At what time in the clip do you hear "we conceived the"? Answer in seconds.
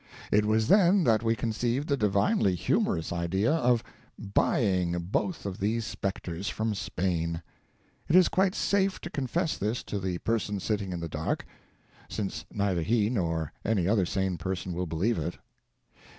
1.21-1.95